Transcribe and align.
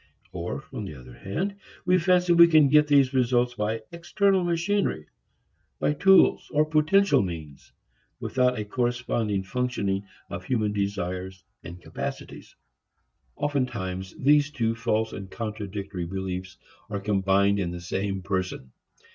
Or, 0.31 0.63
on 0.73 0.85
the 0.85 0.95
other 0.95 1.13
hand, 1.13 1.57
we 1.85 1.99
fancy 1.99 2.33
we 2.33 2.47
can 2.47 2.69
get 2.69 2.87
these 2.87 3.13
results 3.13 3.53
by 3.53 3.83
external 3.91 4.43
machinery, 4.43 5.05
by 5.79 5.93
tools 5.93 6.49
or 6.51 6.65
potential 6.65 7.21
means, 7.21 7.71
without 8.19 8.57
a 8.57 8.65
corresponding 8.65 9.43
functioning 9.43 10.07
of 10.27 10.43
human 10.45 10.73
desires 10.73 11.43
and 11.63 11.79
capacities. 11.79 12.55
Often 13.37 13.67
times 13.67 14.15
these 14.17 14.49
two 14.49 14.73
false 14.73 15.13
and 15.13 15.29
contradictory 15.29 16.07
beliefs 16.07 16.57
are 16.89 16.99
combined 16.99 17.59
in 17.59 17.69
the 17.69 17.79
same 17.79 18.23
person. 18.23 18.71